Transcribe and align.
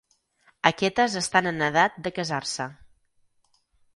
Aquestes 0.69 1.17
estan 1.21 1.49
en 1.51 1.61
edat 1.67 2.01
de 2.07 2.13
casar-se. 2.17 2.69